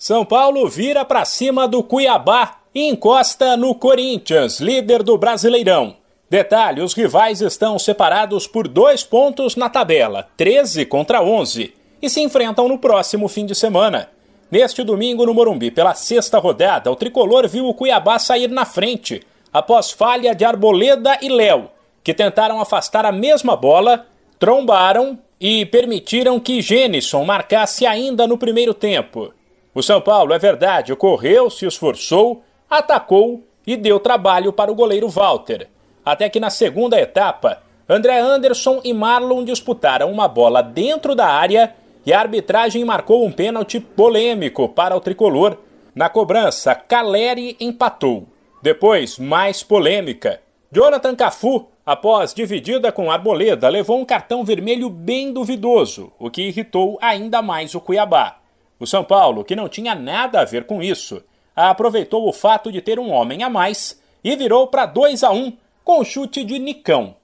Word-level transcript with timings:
São 0.00 0.24
Paulo 0.24 0.66
vira 0.66 1.04
para 1.04 1.26
cima 1.26 1.68
do 1.68 1.82
Cuiabá 1.82 2.60
e 2.74 2.88
encosta 2.88 3.54
no 3.54 3.74
Corinthians, 3.74 4.58
líder 4.58 5.02
do 5.02 5.18
Brasileirão. 5.18 5.94
Detalhe: 6.30 6.80
os 6.80 6.94
rivais 6.94 7.42
estão 7.42 7.78
separados 7.78 8.46
por 8.46 8.66
dois 8.66 9.04
pontos 9.04 9.56
na 9.56 9.68
tabela, 9.68 10.26
13 10.38 10.86
contra 10.86 11.22
11, 11.22 11.74
e 12.00 12.08
se 12.08 12.22
enfrentam 12.22 12.66
no 12.66 12.78
próximo 12.78 13.28
fim 13.28 13.44
de 13.44 13.54
semana. 13.54 14.08
Neste 14.50 14.82
domingo, 14.82 15.26
no 15.26 15.34
Morumbi, 15.34 15.70
pela 15.70 15.92
sexta 15.92 16.38
rodada, 16.38 16.90
o 16.90 16.96
tricolor 16.96 17.46
viu 17.46 17.66
o 17.66 17.74
Cuiabá 17.74 18.18
sair 18.18 18.48
na 18.48 18.64
frente, 18.64 19.20
após 19.52 19.90
falha 19.90 20.34
de 20.34 20.46
Arboleda 20.46 21.18
e 21.20 21.28
Léo, 21.28 21.68
que 22.02 22.14
tentaram 22.14 22.58
afastar 22.58 23.04
a 23.04 23.12
mesma 23.12 23.54
bola, 23.54 24.06
trombaram 24.38 25.18
e 25.38 25.66
permitiram 25.66 26.40
que 26.40 26.62
Gênison 26.62 27.22
marcasse 27.22 27.84
ainda 27.84 28.26
no 28.26 28.38
primeiro 28.38 28.72
tempo. 28.72 29.34
O 29.74 29.82
São 29.82 30.00
Paulo, 30.00 30.32
é 30.32 30.38
verdade, 30.38 30.94
correu, 30.96 31.48
se 31.48 31.64
esforçou, 31.64 32.42
atacou 32.68 33.44
e 33.66 33.76
deu 33.76 34.00
trabalho 34.00 34.52
para 34.52 34.70
o 34.70 34.74
goleiro 34.74 35.08
Walter. 35.08 35.68
Até 36.04 36.28
que 36.28 36.40
na 36.40 36.50
segunda 36.50 37.00
etapa, 37.00 37.62
André 37.88 38.18
Anderson 38.18 38.80
e 38.82 38.92
Marlon 38.92 39.44
disputaram 39.44 40.10
uma 40.10 40.26
bola 40.26 40.62
dentro 40.62 41.14
da 41.14 41.26
área 41.26 41.74
e 42.04 42.12
a 42.12 42.18
arbitragem 42.18 42.84
marcou 42.84 43.24
um 43.24 43.30
pênalti 43.30 43.78
polêmico 43.78 44.68
para 44.68 44.96
o 44.96 45.00
tricolor. 45.00 45.56
Na 45.94 46.08
cobrança, 46.08 46.74
Caleri 46.74 47.56
empatou. 47.60 48.26
Depois, 48.62 49.18
mais 49.18 49.62
polêmica. 49.62 50.40
Jonathan 50.72 51.14
Cafu, 51.14 51.68
após 51.84 52.34
dividida 52.34 52.90
com 52.90 53.10
Arboleda, 53.10 53.68
levou 53.68 54.00
um 54.00 54.04
cartão 54.04 54.44
vermelho 54.44 54.88
bem 54.88 55.32
duvidoso, 55.32 56.12
o 56.18 56.30
que 56.30 56.42
irritou 56.42 56.98
ainda 57.00 57.42
mais 57.42 57.74
o 57.74 57.80
Cuiabá. 57.80 58.39
O 58.80 58.86
São 58.86 59.04
Paulo, 59.04 59.44
que 59.44 59.54
não 59.54 59.68
tinha 59.68 59.94
nada 59.94 60.40
a 60.40 60.44
ver 60.46 60.64
com 60.64 60.82
isso, 60.82 61.22
aproveitou 61.54 62.26
o 62.26 62.32
fato 62.32 62.72
de 62.72 62.80
ter 62.80 62.98
um 62.98 63.10
homem 63.10 63.42
a 63.42 63.50
mais 63.50 64.00
e 64.24 64.34
virou 64.34 64.68
para 64.68 64.86
2 64.86 65.22
a 65.22 65.30
1 65.30 65.52
com 65.84 66.02
chute 66.02 66.42
de 66.42 66.58
Nicão. 66.58 67.14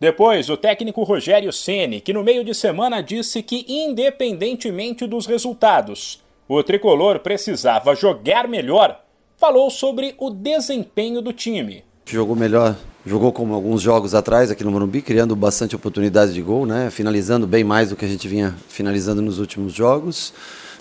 Depois, 0.00 0.48
o 0.48 0.56
técnico 0.56 1.02
Rogério 1.02 1.52
Ceni, 1.52 2.00
que 2.00 2.14
no 2.14 2.24
meio 2.24 2.42
de 2.42 2.54
semana 2.54 3.02
disse 3.02 3.42
que 3.42 3.66
independentemente 3.68 5.06
dos 5.06 5.26
resultados, 5.26 6.22
o 6.48 6.62
tricolor 6.62 7.18
precisava 7.18 7.94
jogar 7.94 8.48
melhor, 8.48 8.98
falou 9.36 9.68
sobre 9.70 10.14
o 10.18 10.30
desempenho 10.30 11.20
do 11.20 11.32
time. 11.32 11.84
Jogou 12.06 12.34
melhor, 12.34 12.74
jogou 13.04 13.32
como 13.32 13.54
alguns 13.54 13.82
jogos 13.82 14.14
atrás 14.14 14.50
aqui 14.50 14.64
no 14.64 14.70
Morumbi, 14.70 15.02
criando 15.02 15.36
bastante 15.36 15.76
oportunidades 15.76 16.32
de 16.34 16.40
gol, 16.40 16.64
né? 16.64 16.88
Finalizando 16.90 17.46
bem 17.46 17.62
mais 17.62 17.90
do 17.90 17.96
que 17.96 18.04
a 18.04 18.08
gente 18.08 18.26
vinha 18.26 18.56
finalizando 18.68 19.20
nos 19.20 19.38
últimos 19.38 19.74
jogos 19.74 20.32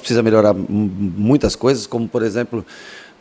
precisa 0.01 0.21
melhorar 0.21 0.53
muitas 0.53 1.55
coisas, 1.55 1.87
como 1.87 2.07
por 2.07 2.23
exemplo, 2.23 2.65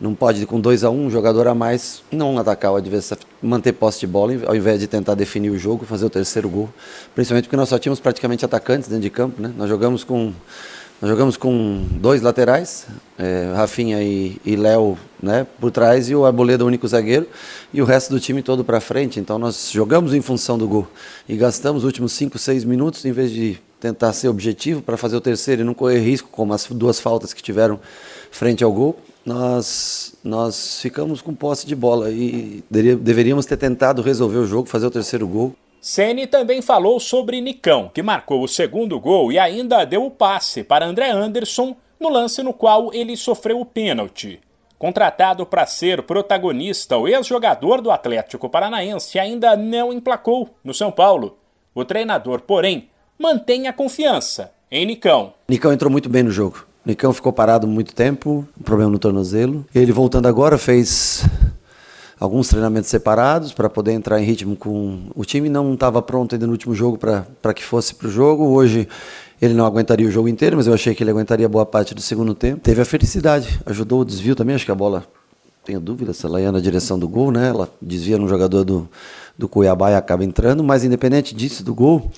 não 0.00 0.14
pode 0.14 0.46
com 0.46 0.58
2 0.58 0.82
a 0.82 0.90
1 0.90 1.06
um, 1.06 1.10
jogador 1.10 1.46
a 1.46 1.54
mais 1.54 2.02
não 2.10 2.38
atacar 2.38 2.72
o 2.72 2.76
adversário, 2.76 3.22
manter 3.42 3.72
posse 3.72 4.00
de 4.00 4.06
bola 4.06 4.32
ao 4.46 4.56
invés 4.56 4.80
de 4.80 4.86
tentar 4.86 5.14
definir 5.14 5.50
o 5.50 5.58
jogo, 5.58 5.84
fazer 5.84 6.06
o 6.06 6.10
terceiro 6.10 6.48
gol. 6.48 6.70
Principalmente 7.14 7.44
porque 7.44 7.56
nós 7.56 7.68
só 7.68 7.78
tínhamos 7.78 8.00
praticamente 8.00 8.44
atacantes 8.44 8.88
dentro 8.88 9.02
de 9.02 9.10
campo, 9.10 9.42
né? 9.42 9.52
Nós 9.56 9.68
jogamos 9.68 10.02
com 10.02 10.32
nós 11.00 11.08
jogamos 11.08 11.34
com 11.38 11.82
dois 11.92 12.20
laterais, 12.20 12.86
é, 13.18 13.50
Rafinha 13.56 14.02
e, 14.02 14.38
e 14.44 14.54
Léo 14.54 14.98
né, 15.22 15.46
por 15.58 15.70
trás 15.70 16.10
e 16.10 16.14
o 16.14 16.26
Arboleda, 16.26 16.62
o 16.62 16.66
único 16.66 16.86
zagueiro, 16.86 17.26
e 17.72 17.80
o 17.80 17.86
resto 17.86 18.10
do 18.10 18.20
time 18.20 18.42
todo 18.42 18.62
para 18.62 18.82
frente. 18.82 19.18
Então 19.18 19.38
nós 19.38 19.70
jogamos 19.72 20.12
em 20.12 20.20
função 20.20 20.58
do 20.58 20.68
gol 20.68 20.86
e 21.26 21.38
gastamos 21.38 21.84
os 21.84 21.86
últimos 21.86 22.12
5, 22.12 22.38
6 22.38 22.64
minutos 22.64 23.02
em 23.06 23.12
vez 23.12 23.30
de 23.30 23.58
tentar 23.80 24.12
ser 24.12 24.28
objetivo 24.28 24.82
para 24.82 24.96
fazer 24.96 25.16
o 25.16 25.20
terceiro 25.20 25.62
e 25.62 25.64
não 25.64 25.74
correr 25.74 26.00
risco, 26.00 26.28
como 26.30 26.52
as 26.52 26.66
duas 26.66 27.00
faltas 27.00 27.32
que 27.32 27.42
tiveram 27.42 27.80
frente 28.30 28.62
ao 28.62 28.72
gol, 28.72 28.96
nós, 29.24 30.14
nós 30.22 30.80
ficamos 30.80 31.20
com 31.22 31.34
posse 31.34 31.66
de 31.66 31.74
bola 31.74 32.10
e 32.10 32.62
deveríamos 32.70 33.46
ter 33.46 33.56
tentado 33.56 34.02
resolver 34.02 34.38
o 34.38 34.46
jogo, 34.46 34.68
fazer 34.68 34.86
o 34.86 34.90
terceiro 34.90 35.26
gol. 35.26 35.54
Ceni 35.80 36.26
também 36.26 36.60
falou 36.60 37.00
sobre 37.00 37.40
Nicão, 37.40 37.90
que 37.92 38.02
marcou 38.02 38.42
o 38.42 38.48
segundo 38.48 39.00
gol 39.00 39.32
e 39.32 39.38
ainda 39.38 39.84
deu 39.84 40.04
o 40.04 40.10
passe 40.10 40.62
para 40.62 40.84
André 40.84 41.10
Anderson 41.10 41.74
no 41.98 42.10
lance 42.10 42.42
no 42.42 42.52
qual 42.52 42.92
ele 42.92 43.16
sofreu 43.16 43.60
o 43.60 43.64
pênalti. 43.64 44.40
Contratado 44.78 45.44
para 45.44 45.66
ser 45.66 46.02
protagonista, 46.02 46.96
o 46.96 47.06
ex-jogador 47.06 47.80
do 47.80 47.90
Atlético 47.90 48.48
Paranaense 48.48 49.18
ainda 49.18 49.56
não 49.56 49.92
emplacou 49.92 50.50
no 50.64 50.72
São 50.72 50.90
Paulo. 50.90 51.38
O 51.74 51.84
treinador, 51.84 52.40
porém, 52.40 52.89
mantém 53.20 53.68
a 53.68 53.72
confiança 53.72 54.50
em 54.70 54.86
Nicão. 54.86 55.34
Nicão 55.46 55.72
entrou 55.72 55.92
muito 55.92 56.08
bem 56.08 56.22
no 56.22 56.30
jogo. 56.30 56.64
Nicão 56.86 57.12
ficou 57.12 57.30
parado 57.30 57.66
muito 57.66 57.94
tempo, 57.94 58.48
um 58.58 58.62
problema 58.62 58.90
no 58.90 58.98
tornozelo. 58.98 59.66
Ele 59.74 59.92
voltando 59.92 60.26
agora 60.26 60.56
fez 60.56 61.22
alguns 62.18 62.48
treinamentos 62.48 62.88
separados 62.88 63.52
para 63.52 63.68
poder 63.68 63.92
entrar 63.92 64.18
em 64.18 64.24
ritmo 64.24 64.56
com 64.56 65.10
o 65.14 65.22
time. 65.22 65.50
Não 65.50 65.74
estava 65.74 66.00
pronto 66.00 66.34
ainda 66.34 66.46
no 66.46 66.52
último 66.52 66.74
jogo 66.74 66.96
para 66.96 67.54
que 67.54 67.62
fosse 67.62 67.94
para 67.94 68.08
o 68.08 68.10
jogo. 68.10 68.46
Hoje 68.46 68.88
ele 69.40 69.52
não 69.52 69.66
aguentaria 69.66 70.08
o 70.08 70.10
jogo 70.10 70.26
inteiro, 70.26 70.56
mas 70.56 70.66
eu 70.66 70.72
achei 70.72 70.94
que 70.94 71.02
ele 71.02 71.10
aguentaria 71.10 71.48
boa 71.48 71.66
parte 71.66 71.94
do 71.94 72.00
segundo 72.00 72.34
tempo. 72.34 72.62
Teve 72.62 72.80
a 72.80 72.86
felicidade, 72.86 73.60
ajudou 73.66 74.00
o 74.00 74.04
desvio 74.04 74.34
também. 74.34 74.54
Acho 74.54 74.64
que 74.64 74.72
a 74.72 74.74
bola, 74.74 75.04
tenho 75.70 75.80
dúvida 75.80 76.12
se 76.12 76.26
ela 76.26 76.40
ia 76.40 76.50
na 76.50 76.58
direção 76.58 76.98
do 76.98 77.08
gol, 77.08 77.30
né? 77.30 77.48
Ela 77.48 77.72
desvia 77.80 78.18
no 78.18 78.26
jogador 78.26 78.64
do, 78.64 78.88
do 79.38 79.48
Cuiabá 79.48 79.92
e 79.92 79.94
acaba 79.94 80.24
entrando. 80.24 80.64
Mas 80.64 80.82
independente 80.82 81.32
disso, 81.32 81.62
do 81.62 81.72
gol, 81.72 82.10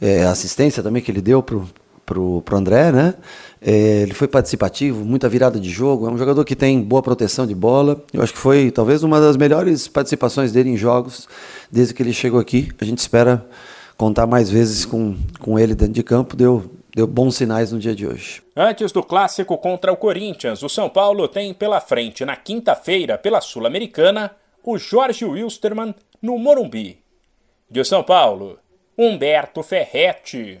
é, 0.00 0.24
assistência 0.24 0.82
também 0.82 1.02
que 1.02 1.10
ele 1.10 1.20
deu 1.20 1.42
pro, 1.42 1.68
pro, 2.06 2.40
pro 2.40 2.56
André, 2.56 2.90
né? 2.90 3.14
É, 3.60 4.02
ele 4.02 4.14
foi 4.14 4.26
participativo, 4.26 5.04
muita 5.04 5.28
virada 5.28 5.60
de 5.60 5.68
jogo. 5.68 6.08
É 6.08 6.10
um 6.10 6.16
jogador 6.16 6.44
que 6.46 6.56
tem 6.56 6.80
boa 6.80 7.02
proteção 7.02 7.46
de 7.46 7.54
bola. 7.54 8.02
Eu 8.10 8.22
acho 8.22 8.32
que 8.32 8.38
foi 8.38 8.70
talvez 8.70 9.02
uma 9.02 9.20
das 9.20 9.36
melhores 9.36 9.86
participações 9.86 10.50
dele 10.50 10.70
em 10.70 10.76
jogos 10.76 11.28
desde 11.70 11.92
que 11.92 12.02
ele 12.02 12.12
chegou 12.12 12.40
aqui. 12.40 12.70
A 12.80 12.86
gente 12.86 12.98
espera 12.98 13.46
contar 13.98 14.26
mais 14.26 14.48
vezes 14.48 14.86
com, 14.86 15.14
com 15.38 15.58
ele 15.58 15.74
dentro 15.74 15.94
de 15.94 16.02
campo. 16.02 16.36
Deu, 16.36 16.64
deu 16.94 17.06
bons 17.06 17.36
sinais 17.36 17.72
no 17.72 17.78
dia 17.78 17.94
de 17.94 18.06
hoje. 18.06 18.42
Antes 18.56 18.92
do 18.92 19.02
clássico 19.02 19.58
contra 19.58 19.92
o 19.92 19.96
Corinthians, 19.96 20.62
o 20.62 20.68
São 20.68 20.88
Paulo 20.88 21.26
tem 21.26 21.52
pela 21.52 21.80
frente, 21.80 22.24
na 22.24 22.36
quinta-feira, 22.36 23.18
pela 23.18 23.40
Sul-Americana, 23.40 24.34
o 24.62 24.78
Jorge 24.78 25.24
Wilstermann 25.24 25.94
no 26.22 26.38
Morumbi. 26.38 27.02
De 27.68 27.84
São 27.84 28.02
Paulo. 28.02 28.58
Humberto 28.96 29.62
Ferretti. 29.62 30.52